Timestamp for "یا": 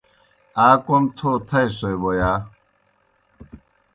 2.19-2.31